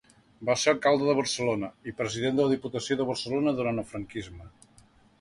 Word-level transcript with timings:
Va 0.47 0.53
ser 0.61 0.71
alcalde 0.71 1.07
de 1.09 1.15
Barcelona, 1.19 1.69
i 1.91 1.95
president 2.01 2.41
de 2.41 2.49
la 2.49 2.53
Diputació 2.57 3.01
de 3.03 3.09
Barcelona 3.13 3.57
durant 3.63 3.83
el 3.85 3.91
franquisme. 3.95 4.53